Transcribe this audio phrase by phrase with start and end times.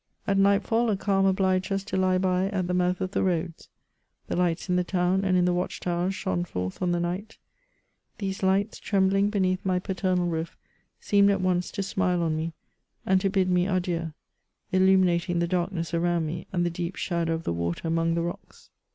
[0.25, 3.69] At nightfall a calm obliged us to lie by at the mouth of the roads;
[4.25, 7.37] the lights in the town and in the watch towers shone forth on the night;
[8.17, 10.57] these lights, trembling beneath my paternal roof,
[10.99, 12.53] seemed at once to smile on me,
[13.05, 14.11] and to bid me adieu,
[14.71, 18.71] illuminating the darkness around me, and the deep shadow of the water among the rocks.